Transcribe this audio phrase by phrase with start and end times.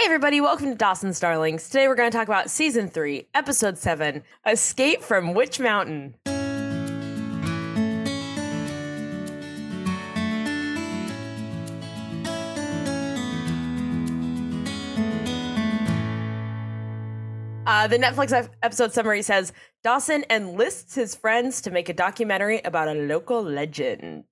[0.00, 1.68] Hey, everybody, welcome to Dawson's Starlings.
[1.68, 6.14] Today we're going to talk about Season 3, Episode 7 Escape from Witch Mountain.
[17.66, 19.52] Uh, the Netflix episode summary says
[19.84, 24.24] Dawson enlists his friends to make a documentary about a local legend.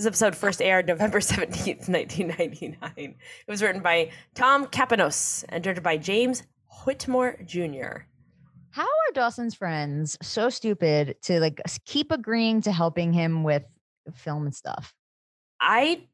[0.00, 2.90] This episode first aired November 17th, 1999.
[2.96, 3.16] It
[3.46, 6.42] was written by Tom Kapinos and directed by James
[6.86, 8.06] Whitmore Jr.
[8.70, 13.62] How are Dawson's friends so stupid to like keep agreeing to helping him with
[14.14, 14.94] film and stuff?
[15.60, 16.04] I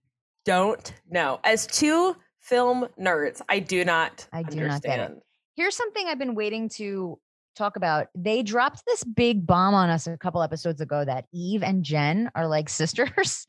[0.45, 1.39] don't know.
[1.45, 4.66] As two film nerds, I do not I do understand.
[4.69, 5.23] not get it.
[5.55, 7.20] Here's something I've been waiting to
[7.55, 8.09] talk about.
[8.16, 12.33] They dropped this big bomb on us a couple episodes ago that Eve and Jen
[12.34, 13.47] are like sisters.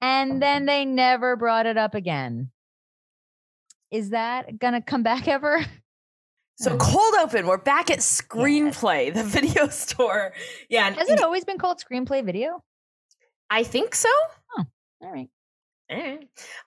[0.00, 2.50] And then they never brought it up again.
[3.90, 5.64] Is that gonna come back ever?
[6.56, 6.78] So Hmm.
[6.78, 10.32] cold open, we're back at Screenplay, the video store.
[10.68, 12.62] Yeah, Has it always been called screenplay video?
[13.48, 14.08] I think so.
[14.58, 14.66] All
[15.12, 15.28] right.
[15.88, 16.18] Eh.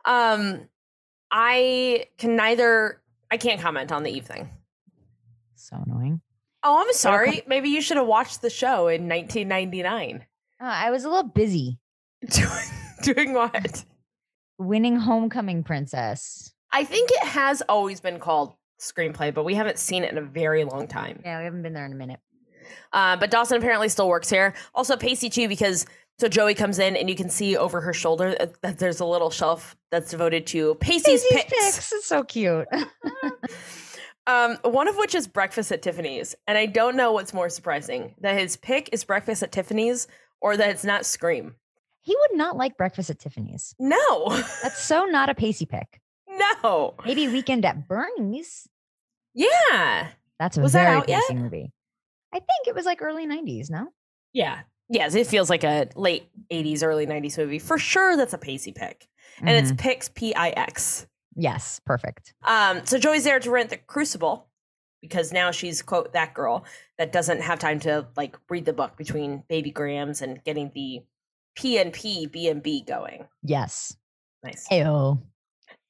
[0.05, 0.67] Um,
[1.31, 3.01] I can neither.
[3.31, 4.49] I can't comment on the Eve thing.
[5.55, 6.21] So annoying.
[6.63, 7.43] Oh, I'm sorry.
[7.47, 10.25] Maybe you should have watched the show in 1999.
[10.59, 11.77] Uh, I was a little busy
[13.13, 13.85] Doing, what?
[14.57, 16.53] winning homecoming princess.
[16.71, 20.21] I think it has always been called screenplay, but we haven't seen it in a
[20.21, 21.21] very long time.
[21.23, 22.19] Yeah, we haven't been there in a minute.
[22.91, 24.53] Uh, but Dawson apparently still works here.
[24.73, 25.85] Also, Pacey too, because
[26.19, 29.29] so Joey comes in and you can see over her shoulder that- there's a little
[29.31, 31.91] shelf that's devoted to Pacey's, Pacey's picks.
[31.91, 32.67] It's so cute.
[34.25, 38.15] Um, one of which is breakfast at Tiffany's, and I don't know what's more surprising
[38.21, 40.07] that his pick is breakfast at Tiffany's
[40.39, 41.55] or that it's not Scream.
[42.03, 43.73] He would not like breakfast at Tiffany's.
[43.79, 44.29] No,
[44.61, 45.99] That's so not a Pacey pick.
[46.63, 48.67] no, Maybe weekend at Bernie's.
[49.33, 50.09] yeah,
[50.39, 51.23] That's a Was that very out yet?
[51.35, 51.71] Movie.
[52.33, 53.87] I think it was like early 90s, no?
[54.33, 55.13] yeah, yes.
[55.15, 58.17] It feels like a late '80s, early '90s movie for sure.
[58.17, 59.07] That's a Pacey pick,
[59.39, 59.77] and it's Mhm.
[59.79, 61.05] Pix P I X.
[61.35, 62.33] yes, perfect.
[62.43, 64.47] Um, so Joey's there to rent the Crucible
[65.01, 66.65] because now she's quote that girl
[66.97, 71.03] that doesn't have time to like read the book between baby grams and getting the
[71.57, 73.27] PNP B and B going.
[73.43, 73.95] Yes.
[74.43, 74.67] Nice.
[74.71, 75.21] Ayo.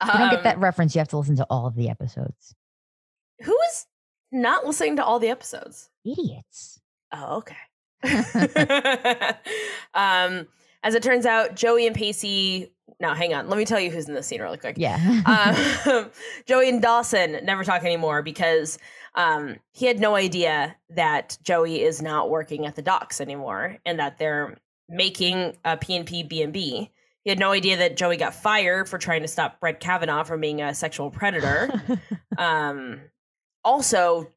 [0.01, 1.89] If you don't get Um, that reference, you have to listen to all of the
[1.89, 2.53] episodes.
[3.43, 3.85] Who is
[4.31, 5.89] not listening to all the episodes?
[6.05, 6.79] Idiots.
[7.13, 7.55] Oh, okay.
[9.93, 10.47] um,
[10.83, 12.71] as it turns out, Joey and Pacey.
[12.99, 13.49] Now, hang on.
[13.49, 14.75] Let me tell you who's in this scene really quick.
[14.77, 14.97] Yeah.
[15.25, 16.09] um,
[16.45, 18.77] Joey and Dawson never talk anymore because
[19.15, 23.99] um, he had no idea that Joey is not working at the docks anymore and
[23.99, 24.57] that they're
[24.93, 26.91] making a PNP B&B.
[27.23, 30.41] He had no idea that Joey got fired for trying to stop Brett Kavanaugh from
[30.41, 31.69] being a sexual predator.
[32.37, 33.01] um,
[33.63, 34.29] also,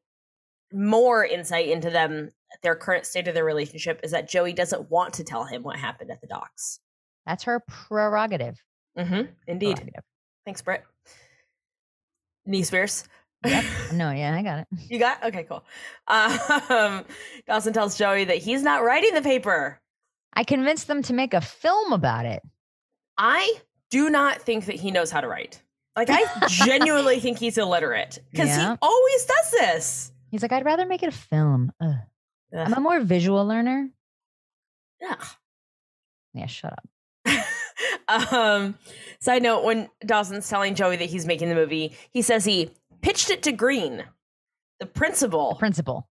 [0.71, 2.31] more insight into them,
[2.63, 5.77] their current state of their relationship is that Joey doesn't want to tell him what
[5.77, 6.79] happened at the docks.
[7.25, 8.57] That's her prerogative.
[8.97, 9.31] Mm-hmm.
[9.47, 9.75] Indeed.
[9.75, 10.03] Prerogative.
[10.45, 10.85] Thanks, Brett.
[12.45, 13.03] Knee Spears.
[13.45, 13.63] Yep.
[13.93, 14.67] No, yeah, I got it.
[14.89, 15.63] You got okay, cool.
[16.07, 17.05] Um,
[17.47, 19.79] Dawson tells Joey that he's not writing the paper.
[20.33, 22.41] I convinced them to make a film about it.
[23.17, 23.55] I
[23.89, 25.61] do not think that he knows how to write.
[25.95, 28.73] Like I genuinely think he's illiterate because Yeah.
[28.73, 30.11] he always does this.
[30.29, 31.71] He's like, I'd rather make it a film.
[31.81, 31.95] Ugh.
[32.53, 33.89] I'm a more visual learner.
[35.01, 35.15] Yeah.
[36.33, 36.83] Yeah, shut up.
[38.33, 38.77] um,
[39.19, 42.69] side note: When Dawson's telling Joey that he's making the movie, he says he
[43.01, 44.03] pitched it to Green,
[44.79, 45.49] the principal.
[45.53, 46.07] The principal.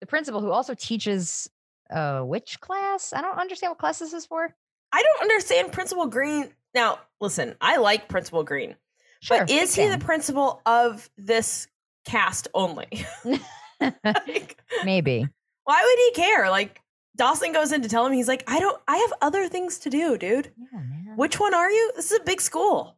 [0.00, 1.48] The principal who also teaches
[1.92, 3.12] uh which class?
[3.12, 4.54] I don't understand what class this is for.
[4.92, 6.50] I don't understand Principal Green.
[6.74, 8.74] Now, listen, I like Principal Green,
[9.20, 9.38] Sure.
[9.40, 11.66] but is he the principal of this
[12.06, 12.88] cast only?
[14.04, 15.26] like, Maybe.
[15.64, 16.50] why would he care?
[16.50, 16.80] Like
[17.16, 19.90] Dawson goes in to tell him, he's like, I don't, I have other things to
[19.90, 20.52] do, dude.
[20.56, 21.14] Yeah, man.
[21.16, 21.92] Which one are you?
[21.96, 22.96] This is a big school.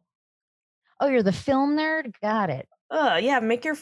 [0.99, 2.13] Oh, you're the film nerd?
[2.21, 2.67] Got it.
[2.91, 3.77] Uh, yeah, make your,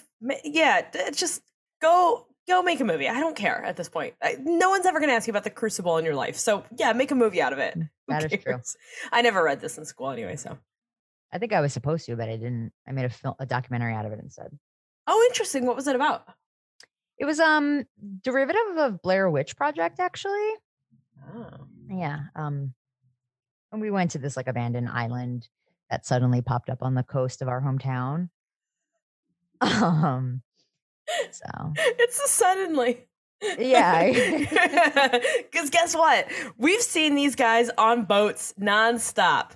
[0.46, 1.42] yeah, just
[1.82, 3.08] go, go make a movie.
[3.08, 4.16] I don't care at this point.
[4.22, 6.92] I, no one's ever gonna ask you about the Crucible in your life, so yeah,
[6.94, 7.78] make a movie out of it.
[8.10, 8.60] That is true.
[9.12, 10.58] I never read this in school anyway, so.
[11.32, 12.72] I think I was supposed to, but I didn't.
[12.88, 14.58] I made a film a documentary out of it instead.
[15.06, 15.68] Oh, interesting.
[15.68, 16.24] What was it about?
[17.20, 17.84] It was um
[18.24, 20.50] derivative of Blair Witch Project, actually.
[21.36, 21.68] Oh.
[21.88, 22.20] Yeah.
[22.36, 22.74] Um
[23.72, 25.48] and we went to this like abandoned island
[25.92, 28.30] that suddenly popped up on the coast of our hometown.
[29.62, 30.42] Um
[31.32, 33.08] so It's a suddenly.
[33.58, 35.20] Yeah.
[35.52, 36.28] Because guess what?
[36.58, 39.52] We've seen these guys on boats nonstop.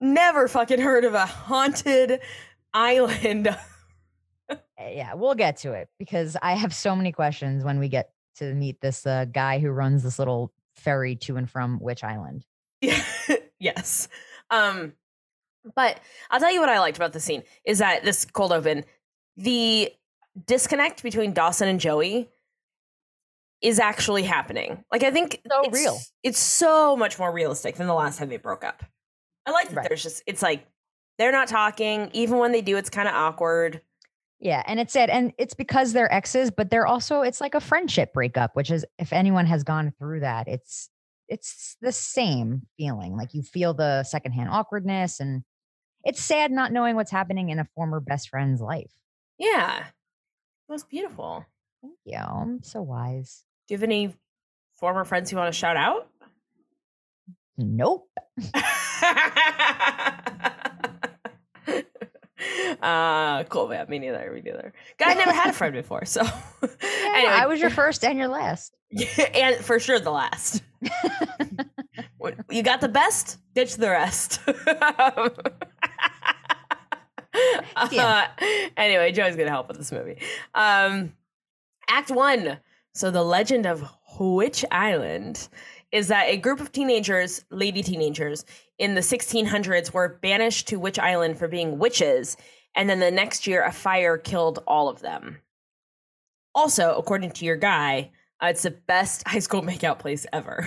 [0.00, 2.20] Never fucking heard of a haunted
[2.74, 3.48] island.
[3.48, 8.10] Uh, yeah, we'll get to it because I have so many questions when we get
[8.36, 12.44] to meet this uh, guy who runs this little ferry to and from Witch Island.
[13.58, 14.08] yes.
[14.50, 14.92] Um,
[15.74, 15.98] but
[16.30, 18.84] I'll tell you what I liked about the scene is that this cold open,
[19.36, 19.92] the
[20.44, 22.28] disconnect between Dawson and Joey
[23.62, 24.84] is actually happening.
[24.92, 25.98] Like I think So it's, real.
[26.22, 28.84] It's so much more realistic than the last time they broke up.
[29.46, 29.88] I like that Right.
[29.88, 30.66] there's just it's like
[31.18, 32.10] they're not talking.
[32.12, 33.80] Even when they do, it's kind of awkward.
[34.38, 37.60] Yeah, and it's it and it's because they're exes, but they're also it's like a
[37.60, 40.90] friendship breakup, which is if anyone has gone through that, it's
[41.28, 43.16] it's the same feeling.
[43.16, 45.42] Like you feel the secondhand awkwardness, and
[46.04, 48.92] it's sad not knowing what's happening in a former best friend's life.
[49.38, 49.86] Yeah.
[50.68, 51.44] Was beautiful.
[51.82, 52.18] Thank you.
[52.18, 53.44] I'm so wise.
[53.68, 54.14] Do you have any
[54.74, 56.08] former friends you want to shout out?
[57.56, 58.08] Nope.
[62.82, 66.22] uh cool man me neither me neither guy never had a friend before so
[66.62, 68.74] Anyway, I was your first and your last.
[69.34, 70.62] and for sure the last
[72.50, 74.40] you got the best ditch the rest
[77.92, 78.26] uh,
[78.76, 80.18] anyway joey's gonna help with this movie
[80.54, 81.12] um
[81.88, 82.58] act one
[82.94, 83.84] so the legend of
[84.18, 85.48] witch island
[85.92, 88.44] is that a group of teenagers lady teenagers
[88.78, 92.36] in the 1600s were banished to witch island for being witches
[92.74, 95.38] and then the next year a fire killed all of them
[96.54, 98.10] also according to your guy
[98.42, 100.66] uh, it's the best high school makeout place ever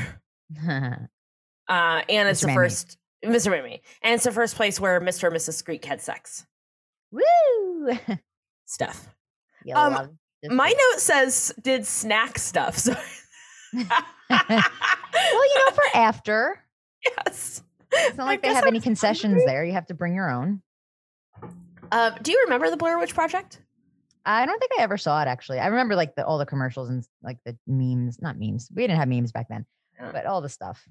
[0.68, 1.06] uh,
[1.68, 2.42] and it's Mr.
[2.42, 2.56] the Mamie.
[2.56, 3.81] first mr Mamie.
[4.01, 6.45] and it's the first place where mr and mrs Screek had sex
[7.11, 7.97] Woo!
[8.65, 9.07] stuff
[9.75, 10.17] Um,
[10.50, 12.94] my note says did snack stuff so
[13.73, 16.63] well, you know, for after,
[17.03, 19.45] yes it's not I like they have I'm any concessions hungry.
[19.47, 19.65] there.
[19.65, 20.61] You have to bring your own.
[21.91, 23.62] uh, do you remember the blair witch project
[24.25, 25.59] I don't think I ever saw it actually.
[25.59, 28.69] I remember like the all the commercials and like the memes, not memes.
[28.75, 29.65] We didn't have memes back then,
[30.00, 30.12] Yeah.
[30.12, 30.88] but all the stuff.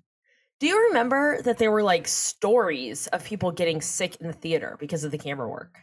[0.60, 4.76] Do you remember that there were like stories of people getting sick in the theater
[4.80, 5.78] because of the camera work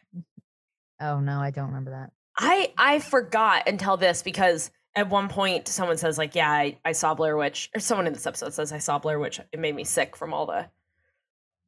[1.02, 2.12] Oh no, I don't remember that.
[2.38, 6.94] I I forgot until this because at one point someone says like, yeah, I, I
[6.94, 9.42] saw Blair Witch, or someone in this episode says I saw Blair Witch.
[9.52, 10.70] It made me sick from all the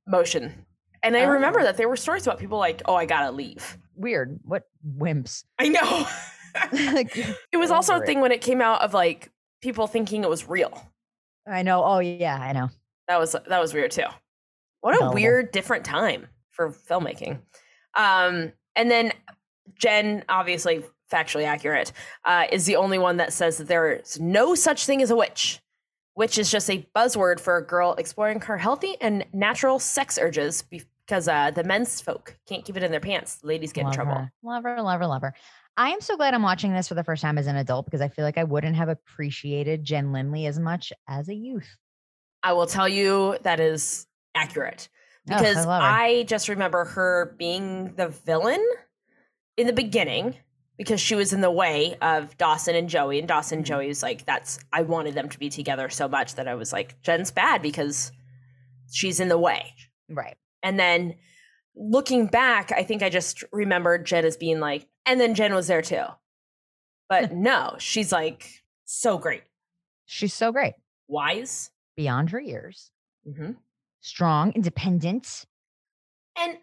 [0.08, 0.66] motion.
[1.04, 1.64] And I remember Oh.
[1.64, 3.78] that there were stories about people like, oh, I gotta leave.
[3.96, 4.40] Weird.
[4.44, 4.64] What
[4.98, 5.44] wimps?
[5.60, 6.08] I know.
[7.52, 9.30] It was also a thing when it came out of like
[9.62, 10.90] people thinking it was real.
[11.46, 11.84] I know.
[11.84, 12.70] Oh yeah, I know.
[13.08, 14.08] That was that was weird too.
[14.82, 17.40] What a weird different time for filmmaking.
[17.96, 19.12] Um, and then
[19.76, 21.92] Jen, obviously factually accurate,
[22.26, 25.62] uh, is the only one that says that there's no such thing as a witch.
[26.16, 30.64] Witch is just a buzzword for a girl exploring her healthy and natural sex urges
[30.64, 33.36] because uh, the men's folk can't keep it in their pants.
[33.36, 34.14] The ladies get in trouble.
[34.14, 34.32] her.
[34.44, 35.34] Love her, love her, love her.
[35.78, 38.02] I am so glad I'm watching this for the first time as an adult because
[38.02, 41.78] I feel like I wouldn't have appreciated Jen Lindley as much as a youth.
[42.44, 44.90] I will tell you that is accurate
[45.26, 45.88] because love her.
[45.88, 48.64] I, just remember her being the villain
[49.58, 50.36] in the beginning
[50.78, 53.70] because she was in the way of Dawson and Joey and Dawson and Mhm.
[53.70, 56.72] Joey was like that's I wanted them to be together so much that I was
[56.72, 58.12] like Jen's bad because
[58.92, 59.74] she's in the way.
[60.08, 60.38] Right.
[60.64, 61.16] And then
[61.76, 65.68] looking back, I think I just remembered Jen as being like and then Jen was
[65.68, 66.04] there too.
[67.10, 69.44] But no, she's like so great.
[70.06, 70.76] She's so great.
[71.08, 71.72] Wise.
[71.98, 72.92] Beyond her years.
[73.26, 73.52] hmm
[74.00, 75.46] Strong, independent.
[76.38, 76.60] And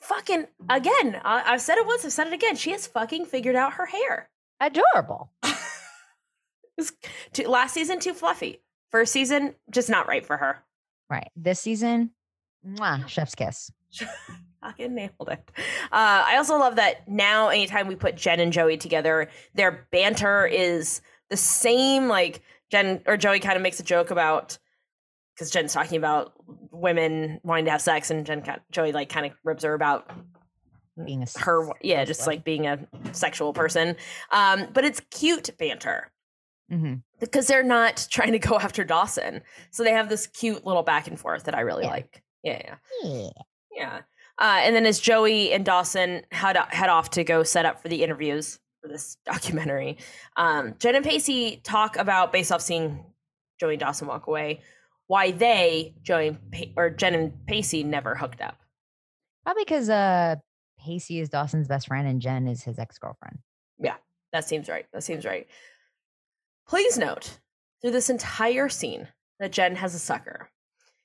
[0.00, 2.56] fucking again, I, I've said it once, I've said it again.
[2.56, 4.28] She has fucking figured out her hair.
[4.60, 5.30] Adorable.
[7.32, 8.60] Too, last season, too fluffy.
[8.90, 10.58] First season, just not right for her.
[11.08, 11.30] Right.
[11.36, 12.10] This season,
[12.66, 13.70] mwah, chef's kiss.
[14.60, 15.50] Fucking nailed it.
[15.92, 20.46] Uh, I also love that now, anytime we put Jen and Joey together, their banter
[20.46, 21.00] is
[21.30, 22.08] the same.
[22.08, 24.58] Like Jen or Joey kind of makes a joke about
[25.34, 26.32] because Jen's talking about
[26.70, 30.10] women wanting to have sex, and Jen, kind- Joey, like kind of ribs her about
[31.04, 32.78] Being a her yeah just like being a
[33.12, 33.96] sexual person.
[34.30, 36.10] Um but it's cute banter.
[36.72, 37.02] Mhm.
[37.20, 39.42] because they're not trying to go after dawson.
[39.70, 41.90] So they have this cute little back and forth that i really Yeah.
[41.90, 42.22] like.
[42.42, 43.28] Yeah yeah Yeah.
[43.76, 43.96] yeah.
[44.40, 47.88] Uh, and then as joey and dawson head, head off to go set up for
[47.88, 49.98] the interviews for this documentary
[50.36, 53.04] um jen and pacey talk about based off seeing
[53.60, 54.60] joey and dawson walk away
[55.06, 56.36] why they joey
[56.76, 58.56] or jen and pacey never hooked up
[59.44, 60.36] Probably because uh
[60.78, 63.38] Pacey is Dawson's best friend and Jen is his ex girlfriend.
[63.78, 63.96] Yeah,
[64.32, 64.86] that seems right.
[64.92, 65.46] That seems right.
[66.68, 67.38] Please note
[67.80, 69.08] through this entire scene
[69.40, 70.50] that Jen has a sucker.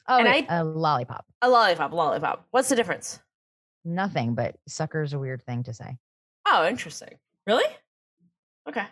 [0.07, 1.25] Oh, And wait, a lollipop.
[1.41, 2.45] A lollipop, lollipop.
[2.51, 3.19] What's the difference?
[3.85, 5.97] Nothing, but sucker is a weird thing to say.
[6.45, 7.17] Oh, interesting.
[7.47, 7.67] Really?
[8.67, 8.85] Okay.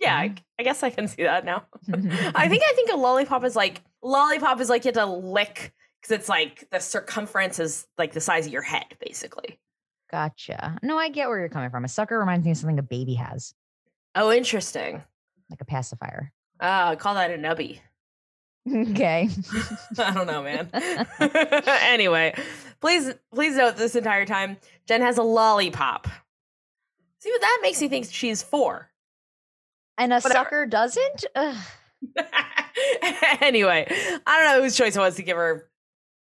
[0.00, 0.38] Yeah, I, Mhm.
[0.58, 1.64] I guess I can see that now.
[1.92, 5.72] I think I think a lollipop is like lollipop is like you have to lick
[6.00, 9.58] because it's like the circumference is like the size of your head, basically.
[10.10, 10.78] Gotcha.
[10.82, 11.84] No, I get where you're coming from.
[11.84, 13.54] A sucker reminds me of something a baby has,
[14.14, 15.02] Oh, interesting.
[15.50, 16.32] like a pacifier.
[16.58, 17.78] Uh, call that a nubby.
[18.70, 19.28] Okay.
[19.98, 20.68] I don't know, man.
[21.82, 22.34] anyway,
[22.80, 26.06] please please note this entire time Jen has a lollipop.
[27.20, 28.89] See what that makes me think she's four.
[29.98, 30.32] And a Whatever.
[30.32, 31.24] sucker doesn't?
[33.40, 33.86] Anyway,
[34.26, 35.68] I don't know whose choice it was to give her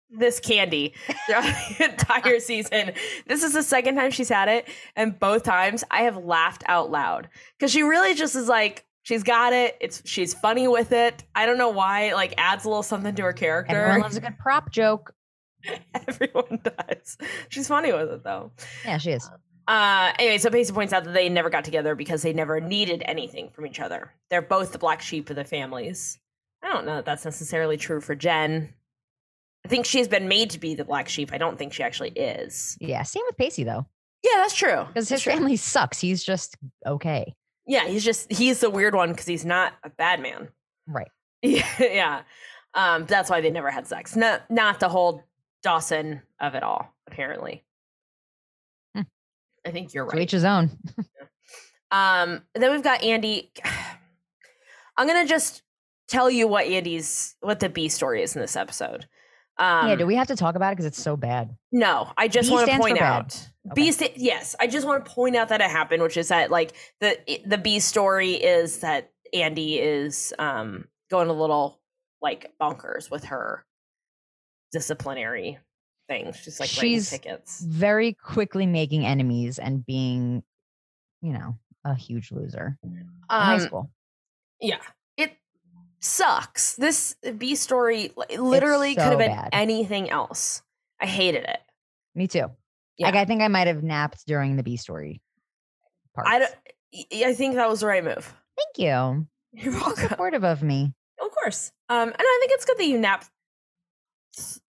[0.10, 0.94] this candy
[1.26, 1.44] throughout
[1.78, 2.92] the entire season.
[3.28, 6.92] This is the second time she's had it, and both times I have laughed out
[6.92, 9.78] loud because she really just is like she's got it.
[9.82, 11.24] It's she's funny with it.
[11.34, 12.10] I don't know why.
[12.10, 13.76] It, like adds a little something to her character.
[13.76, 15.14] Everyone loves a good prop joke.
[16.08, 17.18] Everyone does.
[17.50, 18.52] She's funny with it though.
[18.86, 19.26] Yeah, she is.
[19.26, 22.60] Um, Uh, anyway, so Pacey points out that they never got together because they never
[22.60, 24.12] needed anything from each other.
[24.30, 26.20] They're both the black sheep of the families.
[26.62, 28.74] I don't know that that's necessarily true for Jen.
[29.66, 31.32] I think she's been made to be the black sheep.
[31.32, 32.78] I don't think she actually is.
[32.82, 33.86] Yeah, same with Pacey though,
[34.24, 34.84] Yeah, that's true.
[34.88, 35.32] because his true.
[35.34, 36.00] family sucks.
[36.00, 37.34] He's just okay.
[37.66, 40.50] Yeah, he's just he's the weird one because he's not a bad man.
[40.88, 41.08] Right.
[41.44, 42.24] Yeah.
[42.76, 44.16] Um, that's why they never had sex.
[44.16, 45.24] Not not the whole
[45.62, 46.94] Dawson of it all.
[47.08, 47.64] Apparently.
[49.66, 50.24] I think you're To right.
[50.24, 50.72] each his own.
[51.92, 53.52] Um, then we've got Andy.
[54.98, 55.62] I'm gonna just
[56.08, 59.08] tell you what Andy's what the B story is in this episode.
[59.60, 61.56] Um, yeah, do we have to talk about it because it's so bad?
[61.72, 63.48] no, I just want to point out.
[63.76, 66.50] B sta- yes, I just want to point out that it happened, which is that
[66.52, 71.80] like the the B story is that Andy is um going a little
[72.22, 73.66] like bonkers with her
[74.72, 75.60] disciplinary
[76.14, 76.38] things.
[76.38, 77.62] She's like She's tickets.
[77.62, 80.44] Very quickly making enemies and being,
[81.22, 83.92] you know, a huge loser in high Um, school.
[84.62, 84.80] Yeah.
[85.18, 85.34] It
[86.00, 86.76] sucks.
[86.76, 89.50] This B story li- literally could have been bad.
[89.54, 90.62] anything else.
[91.02, 91.60] I hated it.
[92.16, 92.48] Me too.
[92.98, 93.08] Yeah.
[93.08, 95.22] Like I think I might have napped during the B story.
[96.16, 96.30] Parts.
[96.32, 96.54] I don't
[97.26, 98.34] I think that was the right move.
[98.56, 99.28] Thank you.
[99.54, 100.08] You're So welcome.
[100.10, 100.94] supportive of me.
[101.20, 101.72] Of course.
[101.90, 103.30] Um and I think it's good that you napped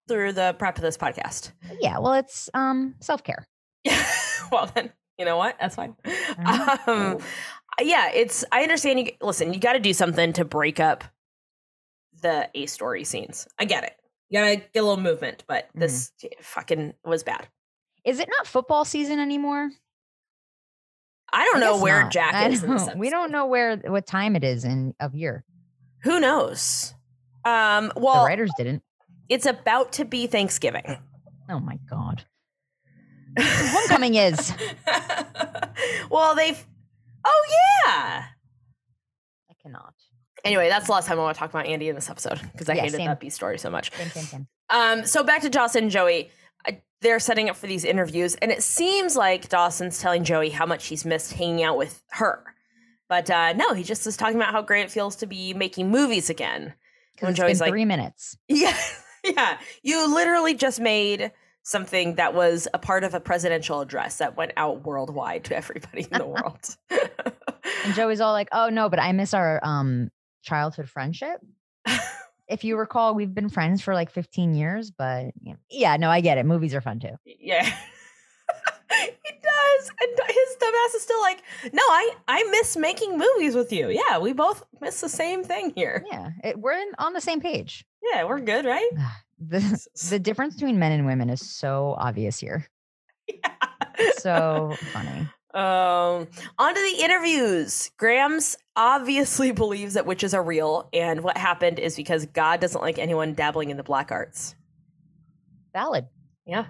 [0.08, 1.52] through the prep of this podcast.
[1.80, 3.46] Yeah, well, it's um self care.
[3.84, 4.04] Yeah.
[4.52, 5.56] well then, you know what?
[5.60, 5.96] That's fine.
[6.86, 7.18] Um
[7.80, 11.04] yeah, it's I understand you listen, you got to do something to break up
[12.22, 13.48] the A story scenes.
[13.58, 13.96] I get it.
[14.30, 15.80] You got to get a little movement, but Mm-hmm.
[15.80, 17.48] this fucking was bad.
[18.04, 19.70] Is it not football season anymore?
[21.32, 22.12] I don't I know where not.
[22.12, 25.44] Jack is don't- We don't know where what time it is in of year.
[26.04, 26.94] Who knows?
[27.44, 28.82] Um, well, The writers didn't.
[29.28, 30.98] It's about to be Thanksgiving.
[31.50, 32.24] Oh my god.
[33.38, 34.52] Homecoming is.
[36.10, 36.64] well, they've.
[37.24, 37.42] Oh
[37.86, 38.24] yeah.
[39.50, 39.94] I cannot.
[40.44, 42.68] Anyway, that's the last time I want to talk about Andy in this episode because
[42.68, 43.06] I Yeah, hated same.
[43.06, 43.90] that B story so much.
[43.96, 44.46] Same, same, same.
[44.70, 46.30] Um, so back to Dawson and Joey.
[47.00, 50.86] They're setting up for these interviews, and it seems like Dawson's telling Joey how much
[50.86, 52.42] he's missed hanging out with her.
[53.10, 55.90] But uh, no, he just is talking about how great it feels to be making
[55.90, 56.72] movies again.
[57.20, 58.38] When it's Joey's like- three minutes.
[58.48, 58.74] Yeah,
[59.24, 59.58] yeah.
[59.82, 64.52] You literally just made something that was a part of a presidential address that went
[64.56, 66.76] out worldwide to everybody in the world.
[67.84, 70.10] And Joey's all like, "Oh no, but I miss our um
[70.42, 71.40] childhood friendship."
[72.48, 76.20] if you recall, we've been friends for like 15 years, but know, yeah, no, I
[76.20, 76.44] get it.
[76.46, 77.16] Movies are fun too.
[77.24, 77.64] yeah.
[78.90, 79.90] he does.
[80.00, 83.88] And his dumbass is still like, no, I, I miss making movies with you.
[83.88, 86.04] Yeah, we both miss the same thing here.
[86.10, 87.84] Yeah, it, we're in, on the same page.
[88.12, 88.90] Yeah, we're good, right?
[89.38, 92.66] the The difference between men and women is so obvious here.
[94.18, 95.28] So funny.
[95.54, 96.26] Um,
[96.58, 97.92] on to the interviews.
[97.96, 102.98] Grams obviously believes that witches are real, and what happened is because God doesn't like
[102.98, 104.56] anyone dabbling in the black arts.
[105.72, 106.06] Valid.
[106.44, 106.66] Yeah.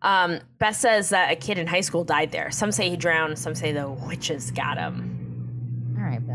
[0.00, 2.50] Um, Beth says that a kid in high school died there.
[2.50, 5.23] Some say he drowned, some say the witches got him.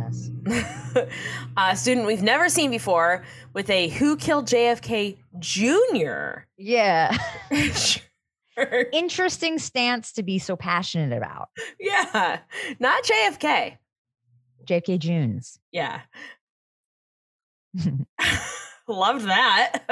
[0.10, 0.30] Bess.
[1.58, 3.24] a student we've never seen before
[3.54, 6.46] with a Who Killed JFK Jr.
[6.58, 7.16] Yeah.
[8.92, 11.50] Interesting stance to be so passionate about.
[11.80, 12.40] yeah,
[12.80, 13.78] not JFK.
[14.66, 15.60] JFK Junes.
[15.72, 16.02] Yeah.
[18.88, 19.84] Loved that.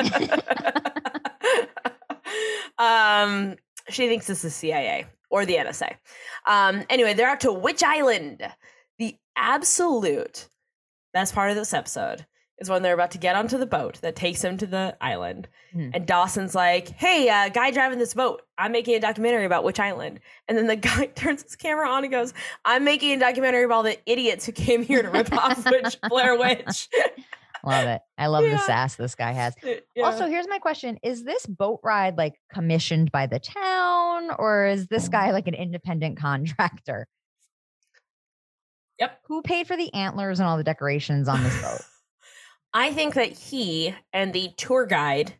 [2.77, 3.55] um,
[3.89, 5.95] she thinks this is CIA or the NSA.
[6.47, 8.41] Um, anyway, they're out to Witch Island.
[9.00, 10.50] The absolute
[11.13, 12.25] best part of this episode
[12.60, 15.48] is when they're about to get onto the boat that takes them to the island.
[15.74, 15.89] Hmm.
[15.94, 19.80] And Dawson's like, hey, uh, guy driving this boat, I'm making a documentary about which
[19.80, 20.20] island.
[20.48, 22.34] And then the guy turns his camera on and goes,
[22.66, 25.98] I'm making a documentary about all the idiots who came here to rip off Witch
[26.10, 26.89] Blair Witch.
[27.63, 28.01] Love it.
[28.18, 29.54] I love the sass this guy has.
[29.63, 30.04] Yeah.
[30.04, 34.88] Also, here's my question Is this boat ride like commissioned by the town or is
[34.88, 37.08] this guy like an independent contractor?
[39.00, 39.20] Yep.
[39.25, 41.82] Who paid for the antlers and all the decorations on this boat?
[42.74, 45.34] I think that he and the tour guide,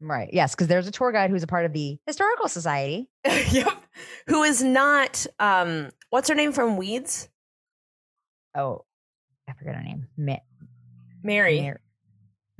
[0.00, 0.28] right.
[0.32, 0.54] Yes.
[0.54, 3.08] Because there's a tour guide who's a part of the Historical Society.
[3.50, 3.72] yep,
[4.28, 7.28] who is not, um, what's her name from Weeds?
[8.54, 8.84] Oh,
[9.48, 10.06] I forget her name.
[10.16, 10.36] Ma-
[11.22, 11.60] Mary.
[11.62, 11.80] Mar-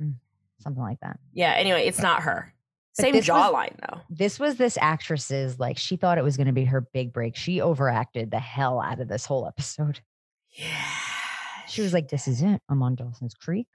[0.01, 0.15] Mm,
[0.59, 1.19] something like that.
[1.33, 2.53] Yeah, anyway, it's not her.
[2.97, 3.99] But Same this was- jawline, though.
[4.09, 7.35] This was this actress's, like, she thought it was going to be her big break.
[7.35, 9.99] She overacted the hell out of this whole episode.
[10.51, 10.85] Yeah.
[11.67, 12.61] She was like, This is it.
[12.69, 13.67] I'm on Dawson's Creek.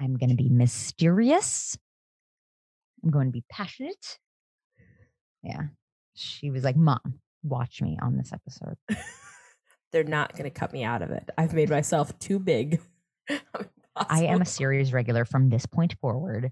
[0.00, 1.76] I'm going to be mysterious.
[3.02, 4.18] I'm going to be passionate.
[5.42, 5.62] Yeah.
[6.14, 8.76] She was like, Mom, watch me on this episode.
[9.92, 11.30] They're not going to cut me out of it.
[11.38, 12.80] I've made myself too big.
[13.96, 16.50] I am a series regular from this point forward.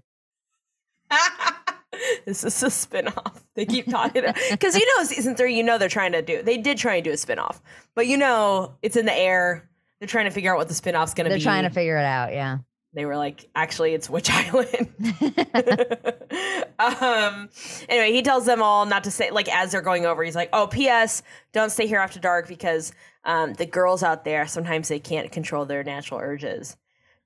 [2.25, 3.43] This is a spin-off.
[3.55, 6.41] They keep talking because you know season three, you know they're trying to do.
[6.41, 7.61] They did try and do a spin-off,
[7.95, 9.69] but you know it's in the air.
[9.99, 11.35] They're trying to figure out what the spin-off's going to be.
[11.39, 12.33] They're trying to figure it out.
[12.33, 12.57] Yeah.
[12.93, 14.89] they were like, actually, it's Witch Island.
[16.79, 17.49] um.
[17.87, 20.23] Anyway, he tells them all not to say like as they're going over.
[20.23, 21.21] He's like, "Oh, P.S.
[21.53, 22.91] Don't stay here after dark because
[23.23, 26.75] um, the girls out there sometimes they can't control their natural urges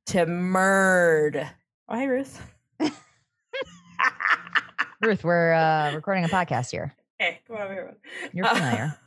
[0.07, 1.49] to murd."
[1.89, 2.41] Oh, hi, Ruth.
[5.07, 6.93] Ruth, we're uh, recording a podcast here.
[7.17, 7.97] Hey, come on over here.
[8.33, 8.99] You're familiar.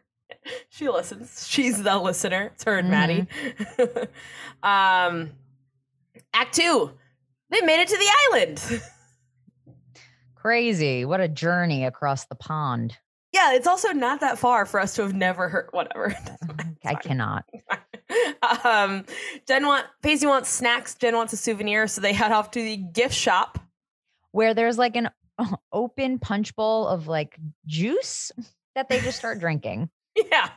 [0.70, 1.46] she listens.
[1.46, 2.52] She's the listener.
[2.54, 3.26] It's her and Maddie.
[4.62, 5.32] um,
[6.32, 6.90] act two.
[7.50, 8.82] They made it to the island.
[10.36, 11.04] Crazy.
[11.04, 12.96] What a journey across the pond.
[13.30, 15.68] yeah, it's also not that far for us to have never heard.
[15.72, 16.16] Whatever.
[16.86, 17.44] I cannot.
[18.64, 19.04] um,
[19.46, 20.94] Jen wants Pacey wants snacks.
[20.94, 23.58] Jen wants a souvenir, so they head off to the gift shop.
[24.32, 25.10] Where there's like an
[25.72, 28.32] open punch bowl of like juice
[28.74, 29.90] that they just start drinking.
[30.30, 30.48] Yeah.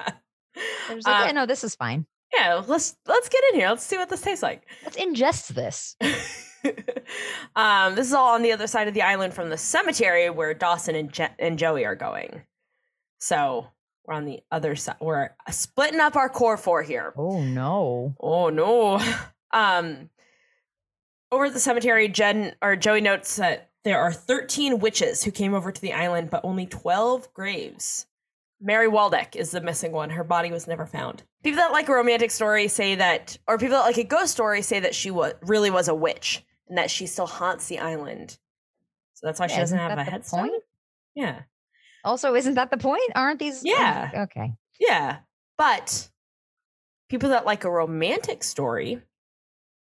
[0.88, 2.06] They're just like, Uh, yeah, no, this is fine.
[2.34, 3.70] Yeah, let's let's get in here.
[3.70, 4.64] Let's see what this tastes like.
[4.86, 5.96] Let's ingest this.
[7.56, 10.54] um, this is all on the other side of the island from the cemetery where
[10.54, 12.42] Dawson and, Je- and Joey are going.
[13.20, 13.68] So
[14.06, 14.98] we're on the other side.
[15.02, 17.14] We're splitting up our core four here.
[17.18, 18.16] Oh no.
[18.20, 19.02] Oh no.
[19.52, 20.10] Um,
[21.32, 25.56] over at the cemetery, Jen or Joey notes that there are 13 witches who came
[25.56, 28.06] over to the island, but only 12 graves.
[28.62, 30.12] Mary Waldeck is the missing one.
[30.12, 31.24] Her body was never found.
[31.44, 34.62] People that like a romantic story say that, or people that like a ghost story
[34.62, 38.38] say that she was really was a witch and that she still haunts the island.
[39.16, 40.50] So that's why she doesn't have a headstone.
[40.50, 40.64] point?
[41.16, 41.42] Yeah,
[42.06, 43.12] Also, isn't that the point?
[43.16, 43.64] Aren't these?
[43.66, 44.12] oh, Yeah.
[44.26, 44.54] Okay.
[44.80, 45.18] yeah.
[45.58, 46.10] But
[47.10, 49.02] people that like a romantic story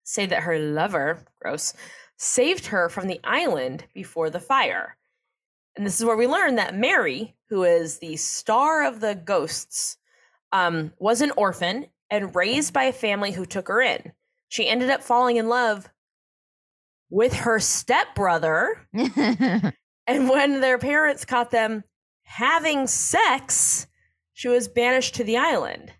[0.04, 1.72] say that her lover, gross,
[2.16, 4.96] saved her from the island before the fire.
[5.76, 9.98] And this is where we learn that Mary, who is the star of the ghosts,
[10.52, 14.12] um, was an orphan and raised by a family who took her in.
[14.48, 15.88] She ended up falling in love
[17.10, 18.88] with her stepbrother.
[20.06, 21.82] And when their parents caught them
[22.22, 23.86] having sex,
[24.32, 25.92] she was banished to the island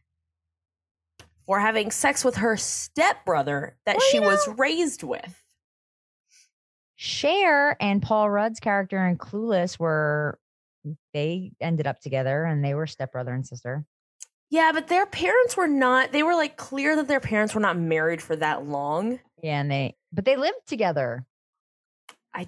[1.45, 5.43] for having sex with her stepbrother that Well, she you was raised with.
[6.97, 10.39] Cher and Paul Rudd's character in Clueless were
[11.13, 13.85] they ended up together and they were stepbrother and sister.
[14.51, 17.77] Yeah, but their parents were not, they were like clear that their parents were not
[17.77, 19.19] married for that long.
[19.43, 21.27] Yeah, and they but they lived together.
[22.33, 22.47] I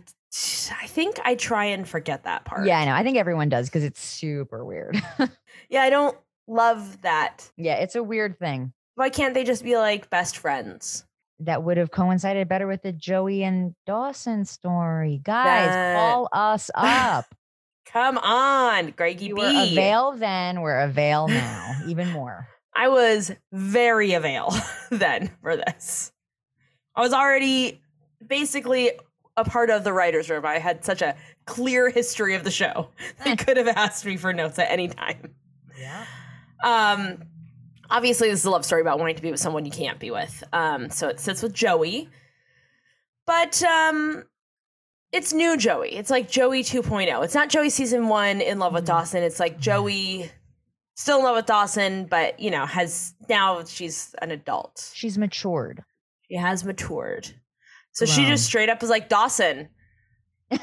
[0.80, 2.66] I think I try and forget that part.
[2.66, 2.92] Yeah, I know.
[2.94, 5.00] I think everyone does because it's super weird.
[5.70, 7.50] Yeah, I don't love that.
[7.56, 11.04] yeah, it's a weird thing Why can't they just be like best friends?
[11.40, 15.20] That would have coincided better with the Joey and Dawson story.
[15.22, 17.26] Guys, That- call us up.
[17.86, 19.40] Come on, Greggy you B.
[19.40, 22.46] were a veil then, we're a veil now, even more.
[22.76, 24.54] I was very avail
[24.90, 26.12] then for this.
[26.94, 27.80] I was already
[28.24, 28.90] basically
[29.38, 30.44] a part of the writer's room.
[30.44, 31.14] I had such a
[31.46, 32.88] clear history of the show.
[33.24, 35.34] They could have asked me for notes at any time.
[35.80, 36.04] Yeah.
[36.62, 37.22] Um,
[37.90, 40.10] obviously, this is a love story about wanting to be with someone you can't be
[40.10, 40.42] with.
[40.52, 42.08] Um, so it sits with Joey,
[43.26, 44.24] but um,
[45.12, 45.90] it's new Joey.
[45.96, 47.24] It's like Joey 2.0.
[47.24, 48.88] It's not Joey season one in love with Mhm.
[48.88, 49.22] Dawson.
[49.22, 50.30] It's like Joey
[50.96, 54.90] still in love with Dawson, but you know has now she's an adult.
[54.94, 55.84] She's matured.
[56.28, 57.32] She has matured.
[57.92, 59.68] So she just straight up is like, Dawson,
[60.50, 60.58] do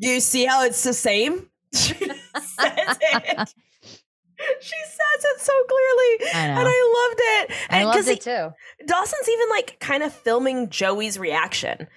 [0.00, 1.48] you see how it's the same?
[4.38, 4.62] She says it.
[4.62, 6.32] She says it so clearly.
[6.34, 6.60] I.
[6.60, 7.20] And I loved
[7.50, 7.56] it.
[7.70, 8.50] I And- loved 'cause it he- too.
[8.86, 11.88] Dawson's even like kind of filming Joey's reaction.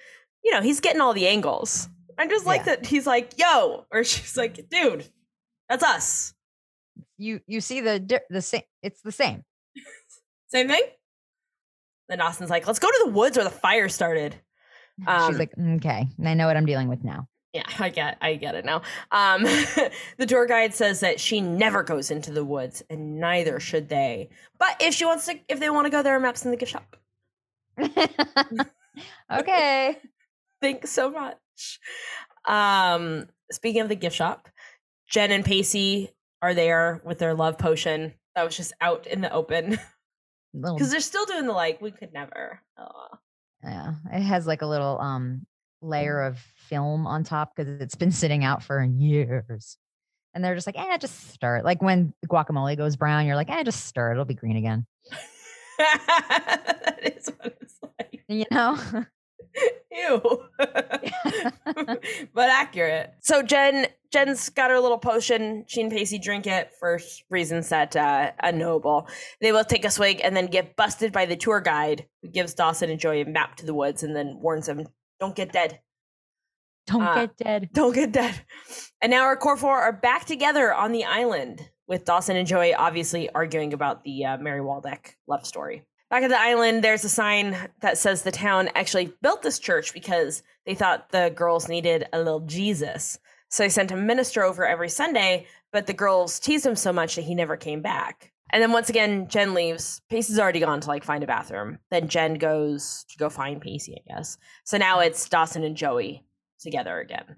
[0.44, 1.88] You know, he's getting all the angles.
[2.18, 2.76] I just like Yeah.
[2.76, 5.08] that he's like, yo, or she's like, dude,
[5.68, 6.34] that's us.
[7.16, 8.62] You you see the the same.
[8.82, 9.44] It's the same.
[10.48, 10.82] Same thing.
[12.08, 14.36] Then Dawson's like, let's go to the woods where the fire started.
[15.06, 17.28] Um, She's like, okay, And I know what I'm dealing with now.
[17.52, 18.82] Yeah, I get I get it now.
[19.10, 19.42] Um
[20.16, 24.30] the tour guide says that she never goes into the woods and neither should they.
[24.58, 26.56] But if she wants to if they want to go there are maps in the
[26.56, 26.96] gift shop.
[29.32, 29.96] okay.
[30.62, 31.78] Thanks so much.
[32.46, 34.48] Um speaking of the gift shop,
[35.08, 36.10] Jen and Pacey
[36.40, 39.78] are there with their love potion that was just out in the open
[40.54, 42.60] because they're still doing the like we could never.
[42.78, 43.18] Aw.
[43.62, 45.46] yeah, it has like a little um
[45.82, 49.76] layer of film on top because it's been sitting out for years.
[50.34, 51.64] And they're just like, eh, just stir it.
[51.64, 54.12] Like when guacamole goes brown, you're like, eh, just stir it.
[54.12, 54.86] It'll be green again.
[55.78, 58.24] that is what it's like.
[58.28, 58.78] You know?
[59.92, 60.42] Ew.
[60.58, 63.14] but accurate.
[63.20, 65.64] So Jen Jen's got her little potion.
[65.68, 69.08] She and Pacey drink it for reasons that uh, are noble.
[69.40, 72.54] They both take a swig and then get busted by the tour guide, who gives
[72.54, 74.86] Dawson and Joey a map to the woods and then warns them,
[75.22, 75.78] "Don't get dead.
[76.88, 77.68] Don't Uh, get dead.
[77.72, 78.34] Don't get dead."
[79.00, 82.74] And now our core four are back together on the island with Dawson and Joey
[82.74, 85.84] obviously arguing about the uh, Mary Waldeck love story.
[86.10, 89.94] Back at the island, there's a sign that says the town actually built this church
[89.94, 93.16] because they thought the girls needed a little Jesus.
[93.48, 97.14] So they sent a minister over every Sunday, but the girls teased him so much
[97.14, 98.31] that he never came back.
[98.52, 100.02] And then once again, Jen leaves.
[100.10, 101.78] Pacey's already gone to like find a bathroom.
[101.90, 104.36] Then Jen goes to go find Pacey, I guess.
[104.64, 106.24] So now it's Dawson and Joey
[106.60, 107.36] together again.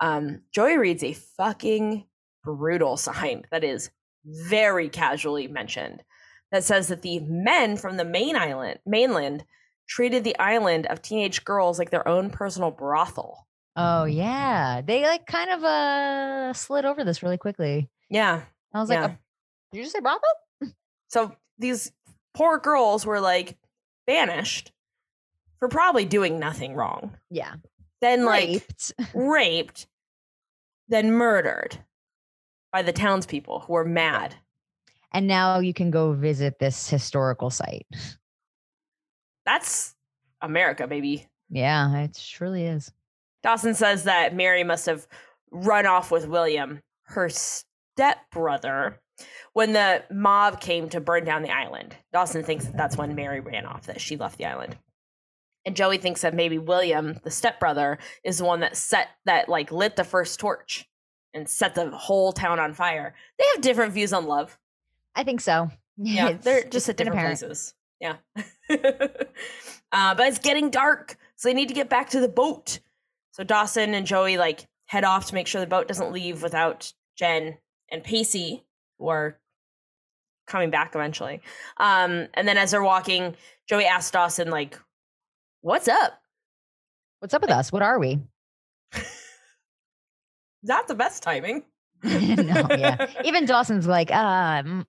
[0.00, 2.06] Um, Joey reads a fucking
[2.44, 3.90] brutal sign that is
[4.24, 6.02] very casually mentioned
[6.50, 9.44] that says that the men from the main island mainland
[9.88, 13.46] treated the island of teenage girls like their own personal brothel.
[13.76, 14.80] Oh yeah.
[14.82, 17.90] They like kind of uh slid over this really quickly.
[18.10, 18.42] Yeah.
[18.74, 19.02] I was Yeah.
[19.02, 19.14] like, "Uh,
[19.72, 20.20] did you just say brothel?
[21.08, 21.92] So these
[22.34, 23.56] poor girls were like
[24.06, 24.72] banished
[25.58, 27.16] for probably doing nothing wrong.
[27.30, 27.54] Yeah.
[28.00, 28.92] Then like Raped.
[29.14, 29.86] raped,
[30.88, 31.78] then murdered
[32.72, 34.36] by the townspeople who were mad.
[35.12, 37.86] And now you can go visit this historical site.
[39.46, 39.94] That's
[40.42, 41.26] America, baby.
[41.50, 42.92] Yeah, it surely is.
[43.42, 45.06] Dawson says that Mary must have
[45.50, 49.00] run off with William, her stepbrother,
[49.52, 51.96] when the mob came to burn down the island.
[52.12, 54.76] Dawson thinks that that's when Mary ran off, that she left the island.
[55.64, 59.70] And Joey thinks that maybe William, the stepbrother, is the one that set that like
[59.70, 60.88] lit the first torch
[61.34, 63.14] and set the whole town on fire.
[63.38, 64.58] They have different views on love.
[65.14, 65.70] I think so.
[66.00, 67.74] Yeah, they're just at different places.
[68.00, 68.18] Yeah.
[68.70, 72.78] uh, but it's getting dark, so they need to get back to the boat.
[73.32, 76.92] So Dawson and Joey like head off to make sure the boat doesn't leave without
[77.16, 77.58] Jen
[77.90, 78.64] and Pacey,
[79.06, 79.38] are
[80.46, 81.40] coming back eventually.
[81.76, 83.36] Um, and then as they're walking,
[83.68, 84.78] Joey asks Dawson like,
[85.60, 86.20] "What's up?"
[87.20, 87.72] What's up with us?
[87.72, 88.20] What are we?
[90.62, 91.64] Not the best timing.
[92.02, 93.06] no, yeah.
[93.24, 94.86] Even Dawson's like, uh, m-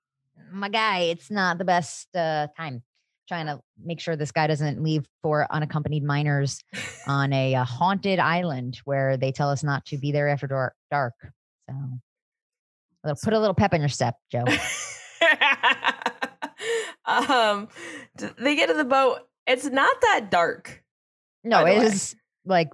[0.52, 2.84] my guy, it's not the best uh, time.
[3.28, 6.60] Trying to make sure this guy doesn't leave for unaccompanied minors
[7.06, 10.74] on a, uh haunted island where they tell us not to be there after dark.
[10.90, 11.14] dark.
[11.70, 12.00] So, a
[13.04, 14.46] little, put a little pep in your step, Joe.
[17.06, 17.68] um,
[18.38, 19.20] they get to the boat.
[19.48, 20.84] It's not that dark.
[21.44, 22.70] No, it is like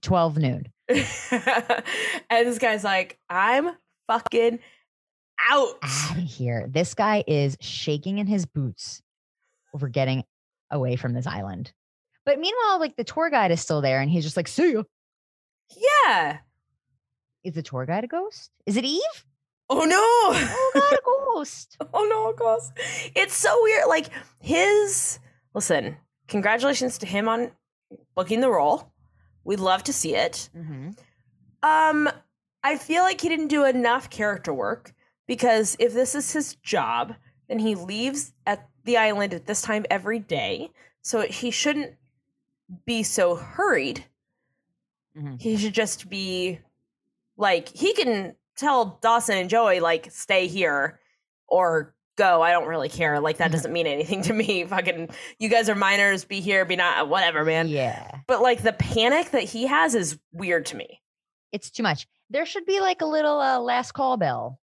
[0.00, 0.66] twelve noon.
[0.88, 1.04] and
[2.30, 3.70] this guy's like, I'm
[4.06, 4.58] fucking
[5.50, 5.74] out.
[5.82, 6.66] Out of here.
[6.68, 9.02] This guy is shaking in his boots
[9.74, 10.24] over getting
[10.70, 11.72] away from this island.
[12.24, 14.82] But meanwhile, like the tour guide is still there, and he's just like, "See ya."
[15.76, 16.38] Yeah.
[17.44, 18.50] Is the tour guide a ghost?
[18.66, 19.24] Is it Eve?
[19.70, 19.98] Oh no.
[19.98, 21.76] Oh God, a ghost.
[21.94, 22.72] oh no, of course.
[23.14, 23.86] It's so weird.
[23.88, 24.08] Like
[24.40, 25.18] his
[25.54, 25.96] listen,
[26.28, 27.52] congratulations to him on
[28.14, 28.92] booking the role.
[29.44, 30.48] We'd love to see it.
[30.56, 30.90] Mm-hmm.
[31.62, 32.08] Um,
[32.62, 34.94] I feel like he didn't do enough character work
[35.26, 37.14] because if this is his job,
[37.48, 40.70] then he leaves at the island at this time every day.
[41.02, 41.94] So he shouldn't
[42.86, 44.04] be so hurried.
[45.16, 45.40] Mhm.
[45.40, 46.60] He should just be
[47.36, 51.00] like he can tell Dawson and Joey like stay here
[51.48, 52.42] or go.
[52.42, 53.20] I don't really care.
[53.20, 53.42] Like Mm-hmm.
[53.44, 54.64] that doesn't mean anything to me.
[54.68, 56.24] Fucking, you guys are minors.
[56.24, 56.64] Be here.
[56.64, 57.08] Be not.
[57.08, 57.68] Whatever, man.
[57.68, 58.18] Yeah.
[58.26, 61.00] But like the panic that he has is weird to me.
[61.52, 62.06] It's too much.
[62.30, 64.58] There should be like a little uh, last call bell.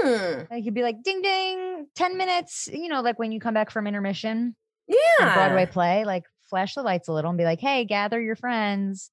[0.00, 0.42] Hmm.
[0.50, 3.70] Like you'd be like ding ding, 10 minutes, you know, like when you come back
[3.70, 4.54] from intermission,
[4.86, 5.34] Yeah.
[5.34, 9.10] Broadway play, like flash the lights a little and be like, hey, gather your friends,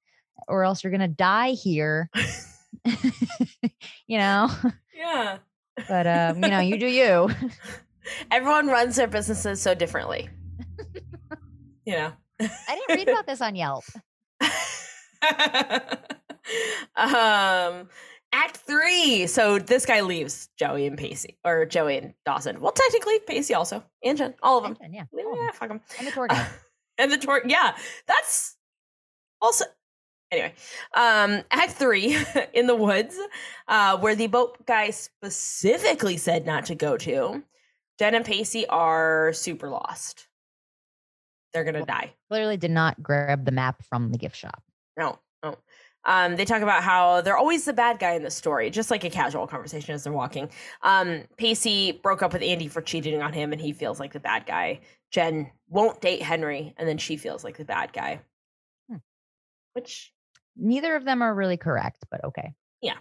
[0.48, 2.10] or else you're gonna die here.
[4.08, 4.50] you know,
[4.94, 5.38] Yeah.
[5.88, 7.30] but um, you know, you do you.
[8.32, 10.30] Everyone runs their businesses so differently.
[11.86, 12.12] you know.
[12.42, 12.48] I
[12.88, 13.84] didn't read about this on Yelp.
[16.96, 17.88] um
[18.32, 23.20] act three so this guy leaves joey and pacey or joey and dawson well technically
[23.28, 25.04] pacey also and jen all of them Mention, Yeah.
[25.14, 25.54] yeah, all of 'em.
[25.54, 26.48] fuck them And the tour guide.
[26.98, 27.76] and the tour yeah
[28.08, 28.56] that's
[29.42, 29.66] also
[30.32, 30.54] anyway
[30.96, 32.18] um act three
[32.54, 33.18] in the woods
[33.68, 37.44] uh where the boat guy specifically said not to go to
[37.98, 40.28] jen and pacey are super lost
[41.54, 44.62] they're gonna die Clearly did not grab the map from the gift shop.
[44.98, 45.58] No, no.
[46.06, 49.04] Um, they talk about how they're always the bad guy in the story, just like
[49.04, 50.50] a casual conversation as they're walking.
[50.84, 54.20] Um, Pacey broke up with Andy for cheating on him, and he feels like the
[54.20, 54.80] bad guy.
[55.12, 58.22] Jen won't date Henry, and then she feels like the bad guy.
[58.90, 58.98] Hmm.
[59.74, 60.14] Which,
[60.60, 62.54] Neither of them are really correct, but okay.
[62.82, 62.98] Yeah.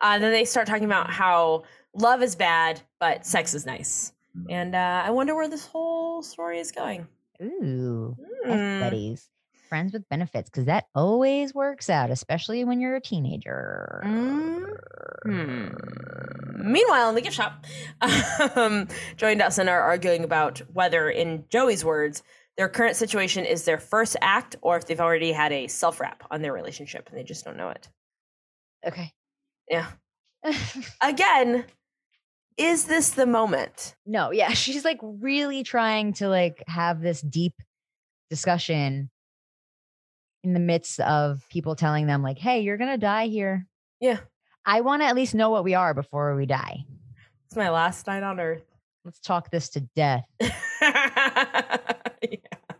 [0.00, 1.64] Uh, then they start talking about how
[1.94, 4.12] love is bad, but sex is nice.
[4.50, 7.06] And uh, I wonder where this whole story is going.
[7.40, 8.80] Ooh, F Hmm.
[8.80, 9.28] buddies.
[9.68, 14.02] Friends with benefits, because that always works out, especially when you're a teenager.
[15.22, 15.68] Hmm.
[16.56, 17.64] Meanwhile, in the gift shop,
[18.56, 22.22] um, Joey and Dawson are arguing about whether, in Joey's words,
[22.56, 26.24] their current situation is their first act or if they've already had a self wrap
[26.30, 27.88] on their relationship and they just don't know it.
[28.86, 29.12] Okay.
[29.68, 29.86] Yeah.
[31.02, 31.64] Again,
[32.56, 33.96] is this the moment?
[34.06, 37.54] no, yeah, she's like really trying to like have this deep
[38.30, 39.10] discussion
[40.44, 43.66] in the midst of people telling them like, "Hey, you're gonna die here."
[44.00, 44.18] Yeah.
[44.66, 46.84] I want to at least know what we are before we die.
[47.46, 48.64] It's my last night on earth.
[49.04, 50.24] Let's talk this to death.
[52.42, 52.76] yeah.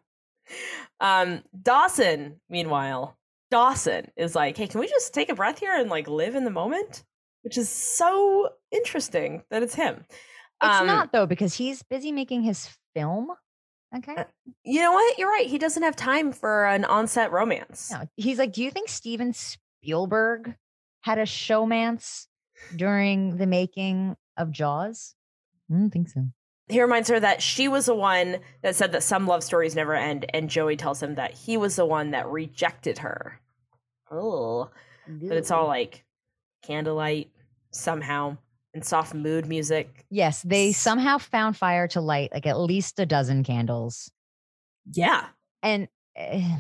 [1.00, 3.16] Um, Dawson, meanwhile,
[3.50, 6.44] Dawson is like, hey, can we just take a breath here and like live in
[6.44, 7.04] the moment?
[7.42, 10.04] Which is so interesting that it's him.
[10.62, 13.28] It's Um, not though because he's busy making his film.
[13.96, 14.14] Okay.
[14.16, 14.24] Uh,
[14.64, 15.18] You know what?
[15.18, 15.46] You're right.
[15.46, 17.90] He doesn't have time for an on-set romance.
[17.92, 20.54] No, he's like, do you think Steven Spielberg
[21.02, 22.26] had a showmance
[22.74, 25.14] during the making of Jaws?
[25.70, 26.24] I don't think so.
[26.68, 29.94] He reminds her that she was the one that said that some love stories never
[29.94, 33.40] end, and Joey tells him that he was the one that rejected her.
[34.10, 34.70] Oh,
[35.06, 36.04] but it's all like
[36.62, 37.30] candlelight
[37.70, 38.38] somehow
[38.72, 40.04] and soft mood music.
[40.10, 44.10] Yes, they somehow found fire to light like at least a dozen candles.
[44.92, 45.26] Yeah.
[45.62, 46.56] And eh,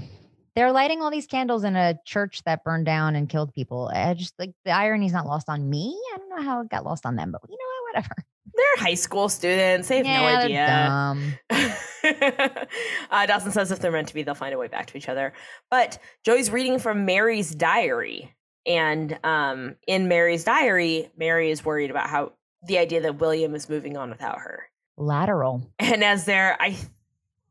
[0.54, 3.90] they're lighting all these candles in a church that burned down and killed people.
[3.92, 5.98] I just like the irony's not lost on me.
[6.14, 7.94] I don't know how it got lost on them, but you know what?
[7.94, 8.24] Whatever.
[8.52, 9.88] They're high school students.
[9.88, 12.68] They have yeah, no idea.
[13.10, 15.08] uh, Dawson says if they're meant to be, they'll find a way back to each
[15.08, 15.32] other.
[15.70, 18.34] But Joey's reading from Mary's diary.
[18.66, 22.32] And um, in Mary's diary, Mary is worried about how
[22.66, 24.64] the idea that William is moving on without her.
[24.96, 25.70] Lateral.
[25.78, 26.76] And as they're, I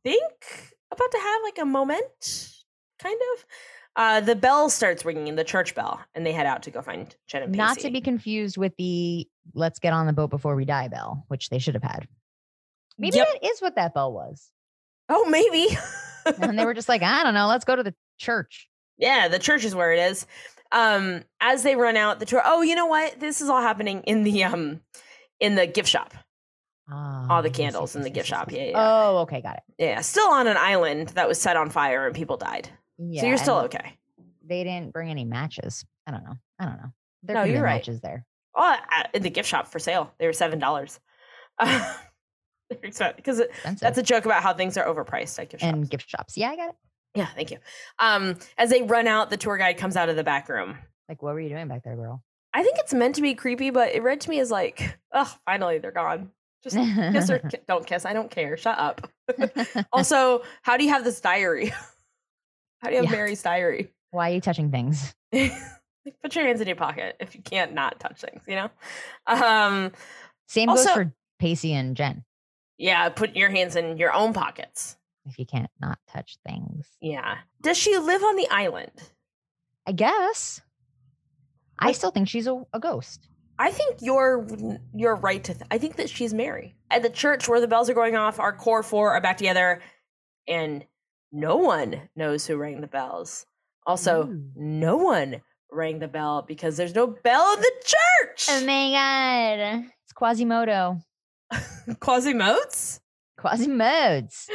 [0.03, 2.53] think, about to have like a moment,
[2.99, 3.45] kind of,
[3.95, 7.15] uh, the bell starts ringing, the church bell, and they head out to go find
[7.27, 7.57] Jen and Pacey.
[7.57, 11.25] Not to be confused with the let's get on the boat before we die bell,
[11.27, 12.07] which they should have had.
[12.97, 13.27] Maybe Yep.
[13.41, 14.49] that is what that bell was.
[15.09, 15.75] Oh, maybe.
[16.41, 18.69] And they were just like, I don't know, let's go to the church.
[18.97, 20.25] Yeah, the church is where it is.
[20.71, 22.41] Um, as they run out the tour.
[22.45, 23.19] Oh, you know what?
[23.19, 24.79] This is all happening in the um
[25.41, 26.13] in the gift shop.
[26.89, 28.51] Ah, all the candles yes, in the gift shop.
[28.51, 28.73] yeah, yeah.
[28.75, 29.63] Oh, okay, got it.
[29.77, 32.69] Yeah, still on an island that was set on fire and people died.
[33.09, 33.97] Yeah, so you're still okay.
[34.45, 35.85] They didn't bring any matches.
[36.07, 36.35] I don't know.
[36.59, 36.93] I don't know.
[37.23, 37.75] There no, you're right.
[37.75, 38.25] matches there.
[38.55, 38.75] Oh,
[39.13, 40.13] in the gift shop for sale.
[40.19, 40.99] They were seven dollars.
[42.81, 43.41] Because
[43.79, 45.89] that's a joke about how things are overpriced at gift and shops.
[45.89, 46.37] gift shops.
[46.37, 46.75] Yeah, I got it.
[47.15, 47.59] Yeah, thank you.
[47.99, 50.77] Um, as they run out, the tour guide comes out of the back room.
[51.07, 52.23] Like, what were you doing back there, girl?
[52.53, 55.31] I think it's meant to be creepy, but it read to me as like, oh,
[55.45, 56.31] finally they're gone.
[56.63, 58.05] Just kiss or don't kiss.
[58.05, 58.57] I don't care.
[58.57, 59.07] Shut up.
[59.93, 61.73] also, how do you have this diary?
[62.83, 63.17] How do you have Yeah.
[63.17, 63.91] Mary's diary?
[64.11, 65.15] Why are you touching things?
[65.31, 68.69] Put your hands in your pocket if you can't not touch things, you know?
[69.25, 69.93] Um,
[70.47, 72.25] Same goes for Pacey and Jen.
[72.77, 74.97] yeah, put your hands in your own pockets.
[75.25, 77.37] If you can't not touch things, Yeah.
[77.61, 78.91] Does she live on the island?
[79.87, 80.59] I guess.
[81.79, 83.27] I still think she's a, a ghost.
[83.57, 84.45] I think you're
[84.93, 85.53] you're right to.
[85.53, 88.39] Th- I think that she's Mary at the church where the bells are going off.
[88.39, 89.81] Our core four are back together,
[90.47, 90.85] and
[91.33, 93.45] no one knows who rang the bells.
[93.85, 94.43] Also, Ooh.
[94.55, 95.41] no one
[95.71, 98.47] rang the bell because there's no bell in the church.
[98.49, 99.85] Oh my god.
[100.03, 101.01] It's Quasimodo.
[101.99, 103.01] Quasimodes.
[103.37, 104.49] Quasimodes.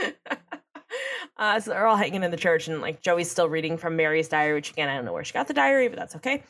[1.37, 4.29] uh, so they're all hanging in the church, and like Joey's still reading from Mary's
[4.29, 6.45] diary, which again I don't know where she got the diary, but that's okay.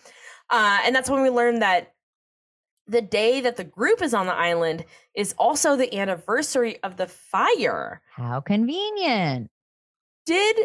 [0.50, 1.94] Uh, and that's when we learned that
[2.86, 7.06] the day that the group is on the island is also the anniversary of the
[7.06, 8.00] fire.
[8.14, 9.50] How convenient.
[10.28, 10.56] Did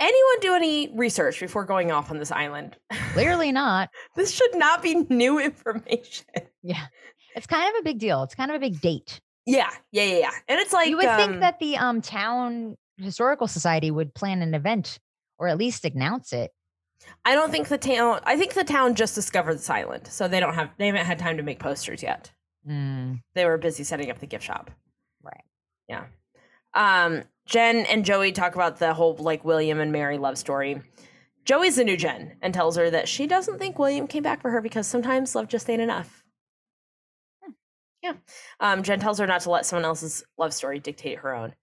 [0.00, 2.76] anyone do any research before going off on this island?
[3.12, 3.90] Clearly not.
[4.16, 6.26] this should not be new information.
[6.62, 6.86] Yeah.
[7.36, 8.22] It's kind of a big deal.
[8.24, 9.20] It's kind of a big date.
[9.46, 10.30] Yeah, yeah, yeah, yeah.
[10.48, 14.42] And it's like you would um, think that the um town historical society would plan
[14.42, 14.98] an event
[15.38, 16.50] or at least announce it.
[17.24, 18.20] I don't think the town.
[18.24, 20.70] I think the town just discovered this island, so they don't have.
[20.78, 22.30] They haven't had time to make posters yet.
[22.68, 24.70] Mm, They were busy setting up the gift shop.
[25.22, 25.42] right.
[25.88, 26.04] Yeah.
[26.74, 30.80] Um, Jen and Joey talk about the whole like William and Mary love story.
[31.44, 34.50] Joey's the new Jen and tells her that she doesn't think William came back for
[34.50, 36.22] her because sometimes love just ain't enough.
[38.02, 38.14] Yeah.
[38.58, 41.54] Um, Jen tells her not to let someone else's love story dictate her own.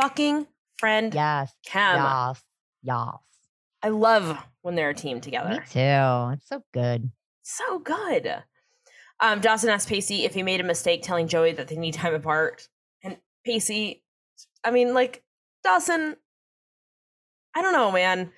[0.00, 0.46] Fucking
[0.78, 1.52] friend Yes.
[1.66, 1.96] Cam.
[1.96, 2.42] Yes.
[2.82, 3.14] Yes.
[3.82, 5.50] I love when they're a team together.
[5.50, 6.32] Me too.
[6.34, 7.10] It's so good.
[7.42, 8.42] So good.
[9.20, 12.14] Um, Dawson asks Pacey if he made a mistake telling Joey that they need time
[12.14, 12.66] apart.
[13.02, 14.02] And Pacey,
[14.64, 15.22] I mean, like,
[15.62, 16.16] Dawson,
[17.54, 18.30] I don't know, man.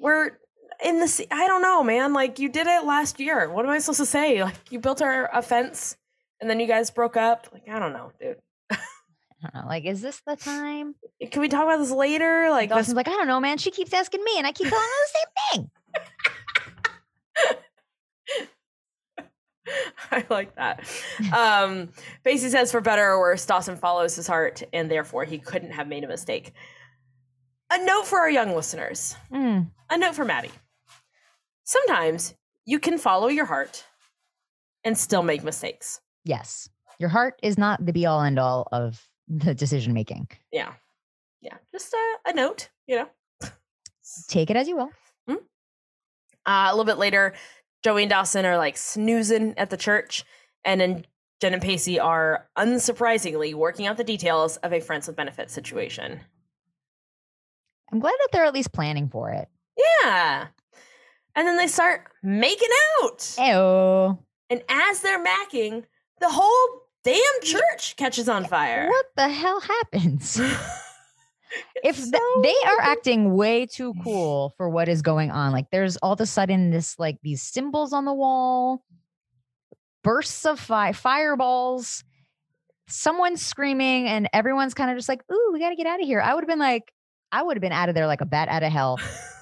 [0.00, 0.38] We're
[0.84, 2.12] in the, I don't know, man.
[2.12, 3.50] Like, you did it last year.
[3.50, 4.42] What am I supposed to say?
[4.42, 5.96] Like, you built our offense
[6.40, 7.48] and then you guys broke up.
[7.52, 8.36] Like, I don't know, dude.
[8.70, 8.76] I
[9.42, 9.68] don't know.
[9.68, 10.94] Like, is this the time?
[11.30, 12.48] Can we talk about this later?
[12.50, 13.58] Like, Dawson's like, I don't know, man.
[13.58, 15.70] She keeps asking me, and I keep telling her the same thing.
[20.10, 20.80] I like that.
[21.36, 21.90] Um,
[22.24, 25.88] Pacey says, for better or worse, Dawson follows his heart, and therefore he couldn't have
[25.88, 26.52] made a mistake.
[27.72, 29.16] A note for our young listeners.
[29.32, 30.52] Mm, A note for Maddie.
[31.64, 33.84] Sometimes you can follow your heart
[34.84, 36.00] and still make mistakes.
[36.24, 40.26] yes, your heart is not the be all end all of the decision making.
[40.50, 40.72] Yeah.
[41.42, 41.56] Yeah.
[41.70, 43.08] Just a, a note, you know.
[44.28, 44.90] Take it as you will.
[45.28, 45.36] Uh,
[46.46, 47.34] a little bit later,
[47.82, 50.24] Joey and Dawson are like snoozing at the church,
[50.64, 51.06] and then
[51.40, 56.20] Jen and Pacey are unsurprisingly working out the details of a friends with benefits situation.
[57.92, 59.48] I'm glad that they're at least planning for it.
[60.02, 60.46] Yeah.
[61.34, 62.70] And then they start making
[63.02, 63.36] out.
[63.38, 64.18] Ew.
[64.48, 65.84] And as they're macking,
[66.20, 68.88] the whole damn church catches on fire.
[68.88, 70.40] What the hell happens?
[71.84, 75.96] if th- they are acting way too cool for what is going on like there's
[75.98, 78.82] all of a sudden this like these symbols on the wall
[80.02, 82.04] bursts of fire fireballs
[82.88, 86.06] someone's screaming and everyone's kind of just like ooh we got to get out of
[86.06, 86.92] here i would have been like
[87.32, 88.98] i would have been out of there like a bat out of hell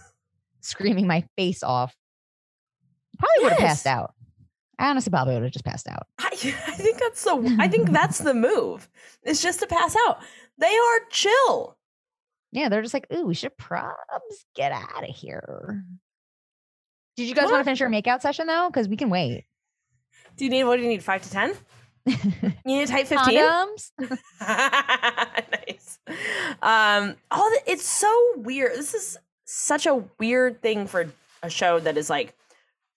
[0.60, 1.94] screaming my face off
[3.18, 4.14] probably would have passed out
[4.78, 7.90] i honestly probably would have just passed out I, I think that's the I think
[7.90, 8.88] that's the move.
[9.22, 10.20] It's just to pass out.
[10.58, 11.76] They are chill.
[12.54, 13.92] Yeah they're just like ooh we should probs
[14.56, 15.84] get out of here
[17.16, 19.44] did you guys want to finish your makeout session though because we can wait
[20.36, 21.02] Do you need what do you need?
[21.02, 21.54] Five to ten?
[22.06, 23.38] You need a type fifteen?
[23.38, 23.90] Condoms?
[24.40, 25.98] nice.
[26.62, 28.72] Um, all the, it's so weird.
[28.72, 31.12] This is such a weird thing for
[31.42, 32.34] a show that is like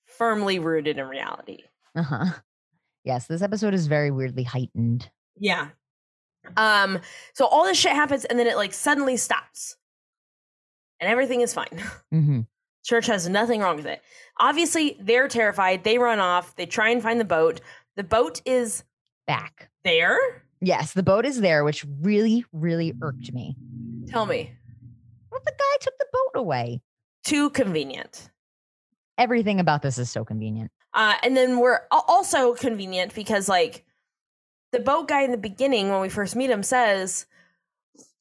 [0.06, 1.64] firmly rooted in reality.
[1.96, 2.26] Uh-huh.
[3.04, 5.10] Yes, this episode is very weirdly heightened.
[5.38, 5.70] Yeah.
[6.56, 7.00] Um,
[7.34, 9.76] so all this shit happens and then it like suddenly stops.
[11.00, 11.84] And everything is fine.
[12.12, 12.42] hmm
[12.86, 14.02] Church has nothing wrong with it.
[14.40, 15.84] Obviously, they're terrified.
[15.84, 16.56] They run off.
[16.56, 17.60] They try and find the boat.
[17.98, 18.86] The boat is
[19.26, 19.70] Back.
[19.84, 20.18] there.
[20.62, 23.58] Yes, the boat is there, which really, really irked me.
[24.08, 24.54] Tell me.
[25.30, 26.82] What the guy took the boat away?
[27.26, 28.30] Too convenient.
[29.18, 30.72] Everything about this is so convenient.
[30.94, 33.86] Uh, and then we're also convenient because, like,
[34.78, 37.26] the boat guy in the beginning, when we first meet him, says,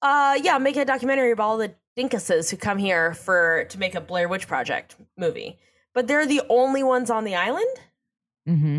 [0.02, 3.94] uh, "Yeah, make a documentary about all the dinkuses who come here for to make
[3.94, 5.58] a Blair Witch Project movie."
[5.94, 7.68] But they're the only ones on the island
[8.46, 8.78] hmm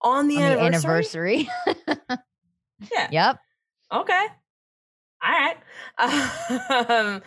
[0.00, 1.48] on the On the anniversary.
[1.60, 2.18] anniversary.
[2.92, 3.08] Yeah.
[3.10, 3.38] yep.
[3.92, 4.26] Okay.
[5.22, 5.56] All right.
[6.90, 7.22] Um,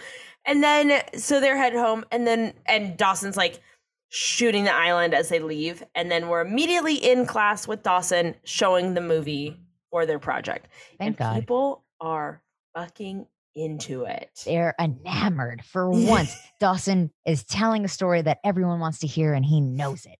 [0.45, 3.61] and then so they're headed home, and then and Dawson's like
[4.09, 8.93] shooting the island as they leave, and then we're immediately in class with Dawson showing
[8.93, 9.59] the movie
[9.95, 10.67] for their project.
[10.99, 11.39] Thank and God.
[11.39, 12.41] people are
[12.75, 14.29] fucking into it.
[14.43, 15.63] They're enamored.
[15.63, 20.05] For once, Dawson is telling a story that everyone wants to hear and he knows
[20.05, 20.17] it.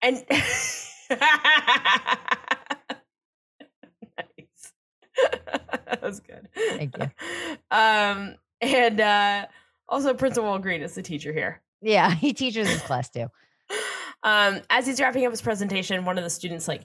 [0.00, 1.02] And nice.
[5.16, 6.48] that was good.
[6.54, 7.10] Thank you.
[7.72, 9.46] Um, and uh,
[9.88, 11.62] also Principal Green is the teacher here.
[11.82, 13.26] Yeah, he teaches his class too.
[14.22, 16.82] Um, as he's wrapping up his presentation, one of the students like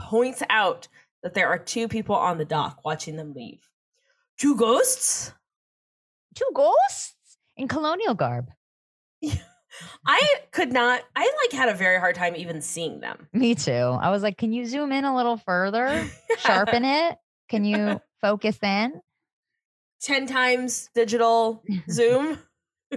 [0.00, 0.88] points out
[1.26, 3.68] that there are two people on the dock watching them leave.
[4.38, 5.32] Two ghosts?
[6.36, 7.16] Two ghosts
[7.56, 8.52] in colonial garb.
[10.06, 13.26] I could not I like had a very hard time even seeing them.
[13.32, 13.72] Me too.
[13.72, 16.08] I was like, can you zoom in a little further?
[16.38, 17.18] Sharpen it?
[17.48, 19.00] Can you focus in?
[20.02, 22.38] 10 times digital zoom.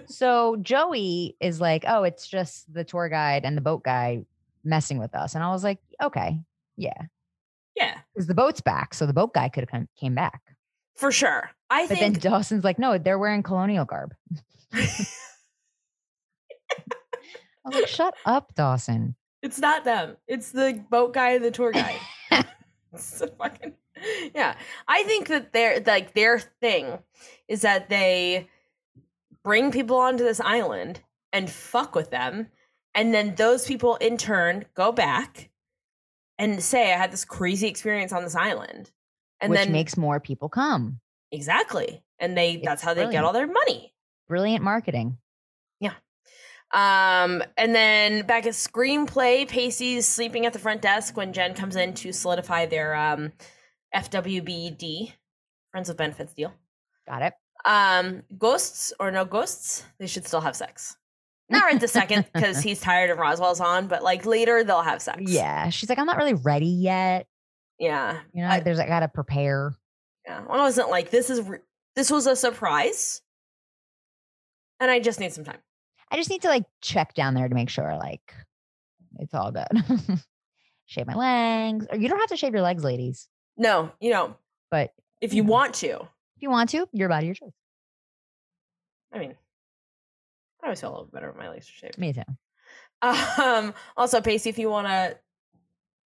[0.06, 4.22] So Joey is like, oh, it's just the tour guide and the boat guy
[4.64, 5.34] messing with us.
[5.34, 6.40] And I was like, okay,
[6.78, 7.08] yeah.
[7.80, 8.94] Yeah, Because the boat's back.
[8.94, 10.42] So the boat guy could have come came back.
[10.96, 11.50] for sure.
[11.70, 14.14] I But think then Dawson's like, no, they're wearing colonial garb.
[14.74, 14.86] I
[17.66, 19.16] was like, shut up, Dawson.
[19.42, 20.18] it's not them.
[20.28, 22.00] It's the boat guy and the tour guide.
[22.32, 23.74] A fucking
[24.34, 24.56] yeah.
[24.88, 26.98] I think that their like their thing
[27.48, 28.48] is that they
[29.44, 31.02] bring people onto this island
[31.32, 32.48] and fuck with them,
[32.96, 35.49] and then those people in turn go back
[36.40, 38.90] and say, "I had this crazy experience on this island,"
[39.40, 41.00] and which then makes more people come.
[41.32, 43.94] exactly, and they that's It's how they get all their money.
[44.28, 45.18] Brilliant marketing.
[45.80, 45.94] Yeah.
[46.72, 51.76] Um, and then back at screenplay, Pacey's sleeping at the front desk when Jen comes
[51.76, 53.32] in to solidify their um
[53.96, 55.14] FWBD
[55.72, 56.54] friends with benefits deal.
[57.08, 57.34] Got it.
[57.66, 60.96] Um, ghosts or no ghosts, they should still have sex.
[61.50, 65.02] Not right this second because he's tired and Roswell's on, but like later they'll have
[65.02, 65.22] sex.
[65.26, 65.70] Yeah.
[65.70, 67.28] She's like, I'm not really ready yet.
[67.80, 69.74] yeah, You know, I- there's I gotta prepare.
[70.28, 70.42] yeah.
[70.50, 71.60] I wasn't like this is re-
[71.96, 73.22] this was a surprise,
[74.80, 75.58] and I just need some time.
[76.12, 78.34] I just need to like check down there to make sure like
[79.18, 79.68] it's all good.
[80.86, 81.88] shave my legs.
[81.90, 83.28] Or you don't have to shave your legs, ladies.
[83.58, 84.36] No, you know,
[84.72, 84.92] But
[85.22, 85.48] if you Mhm.
[85.48, 85.90] want to,
[86.36, 87.52] if you want to, your body, your choice.
[89.12, 89.36] I mean,
[90.62, 91.98] I always feel a little better when my legs are shaved.
[91.98, 92.24] Me too.
[93.02, 95.18] Um, also, Pacey, if you want to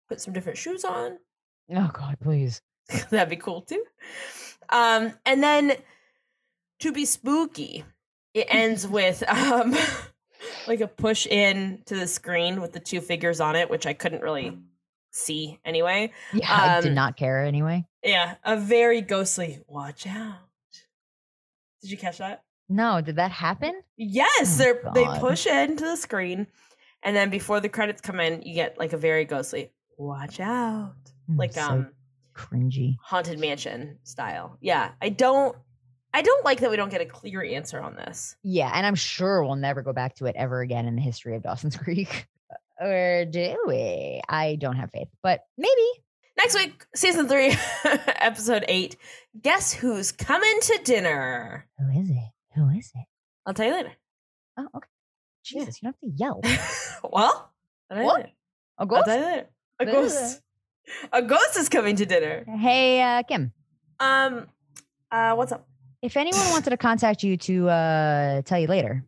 [0.08, 1.18] put some different shoes on,
[1.76, 2.62] Oh God, please.
[3.10, 3.84] that'd be cool too.
[4.70, 5.74] Um, and then
[6.80, 7.84] to be spooky,
[8.34, 9.76] it ends with um,
[10.68, 13.91] like a push in to the screen with the two figures on it, which I
[13.93, 14.58] couldn't really
[15.12, 16.14] see anyway.
[16.34, 17.86] Yeah, I did Um, not care anyway.
[18.04, 19.60] Yeah, a very ghostly.
[19.68, 20.36] Watch out!
[21.82, 22.43] Did you catch that?
[22.70, 23.82] No, did that happen?
[23.95, 26.47] Yes, Oh, they push into the screen,
[27.03, 30.93] and then before the credits come in, you get like a very ghostly "Watch out,"
[31.30, 31.91] Mm, like so um
[32.36, 32.97] cringy.
[33.01, 34.57] haunted mansion style.
[34.61, 35.55] Yeah, I don't,
[36.13, 38.36] I don't like that we don't get a clear answer on this.
[38.43, 41.36] Yeah, and I'm sure we'll never go back to it ever again in the history
[41.36, 42.28] of Dawson's Creek.
[42.80, 44.22] Or do we?
[44.30, 45.72] I don't have faith, but maybe.
[46.38, 48.95] Next week, season three, episode eight.
[49.41, 51.65] Guess who's coming to dinner?
[51.80, 52.18] Who is it?
[52.58, 53.05] Who is it?
[53.45, 53.91] I'll tell you later.
[54.58, 54.88] Oh, okay.
[55.51, 55.60] Yeah.
[55.62, 56.41] Jesus, you don't have to yell.
[57.12, 57.51] well,
[57.89, 58.22] I'll tell you What?
[58.26, 58.32] A
[58.80, 59.05] I'll ghost?
[59.05, 59.47] tell you later.
[59.80, 60.41] A ghost.
[61.14, 62.45] A ghost is coming to dinner.
[62.60, 63.51] Hey, uh, Kim.
[63.99, 64.47] Um,
[65.12, 65.68] uh, what's up?
[66.01, 69.03] If anyone wanted to contact you to uh, tell you later,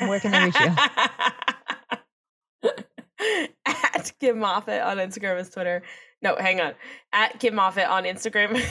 [0.00, 0.74] Where can they reach you?
[3.66, 5.82] At Kim Moffat on Instagram and Twitter.
[6.20, 6.74] No, hang on.
[7.12, 8.62] At Kim Moffat on Instagram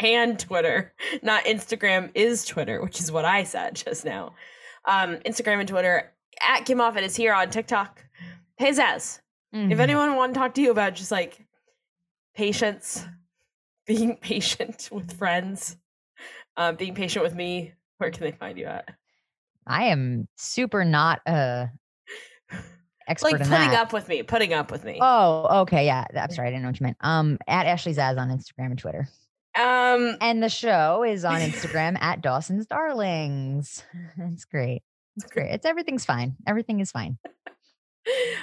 [0.00, 0.92] and Twitter.
[1.22, 4.34] Not Instagram is Twitter, which is what I said just now.
[4.84, 6.12] Um, Instagram and Twitter.
[6.46, 8.04] At Kim Moffat is here on TikTok.
[8.56, 9.20] Hey Zaz,
[9.52, 9.80] if Mhm.
[9.80, 11.44] anyone want to talk to you about just like
[12.36, 13.06] patience,
[13.86, 15.76] being patient with friends,
[16.56, 18.88] uh, being patient with me, where can they find you at?
[19.66, 21.70] I am super not a
[23.08, 23.80] expert like in putting that.
[23.80, 24.98] up with me, putting up with me.
[25.00, 26.04] Oh, okay, yeah.
[26.16, 26.96] I'm sorry, I didn't know what you meant.
[27.00, 29.08] Um, at Ashley Zaz on Instagram and Twitter,
[29.58, 33.82] Um, and the show is on Instagram at Dawson's Darlings.
[34.32, 34.82] It's great.
[35.16, 35.50] It's great.
[35.50, 36.36] It's everything's fine.
[36.46, 37.18] Everything is fine.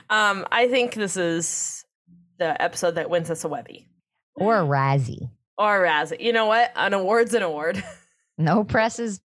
[0.10, 1.86] um, I think this is
[2.38, 3.88] the episode that wins us a Webby
[4.36, 5.30] Or a Razzie.
[5.58, 6.20] or a Razzie.
[6.20, 6.72] You know what?
[6.76, 7.84] An award's an award.
[8.38, 9.22] No press is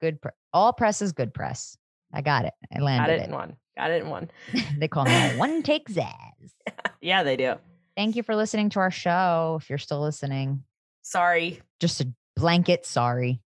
[0.00, 0.20] good.
[0.20, 1.78] Pre- all press is good press.
[2.12, 2.54] I got it.
[2.74, 3.26] I Got landed it it.
[3.28, 3.54] in one.
[3.76, 4.28] Got it in one.
[4.76, 6.10] they call me one take Zaz.
[7.00, 7.54] Yeah, they do.
[7.96, 9.58] Thank you for listening to our show.
[9.62, 10.64] If you're still listening,
[11.08, 11.62] Sorry.
[11.80, 13.40] just a blanket sorry.